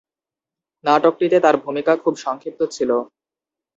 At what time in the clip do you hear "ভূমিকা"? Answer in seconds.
1.63-1.93